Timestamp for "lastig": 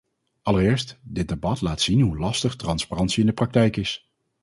2.17-2.55